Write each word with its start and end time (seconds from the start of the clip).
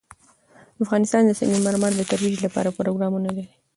افغانستان 0.83 1.21
د 1.25 1.31
سنگ 1.39 1.53
مرمر 1.67 1.91
د 1.97 2.01
ترویج 2.11 2.37
لپاره 2.45 2.75
پروګرامونه 2.79 3.27
لري. 3.35 3.45